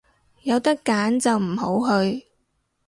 [0.41, 2.25] 有得揀就唔好去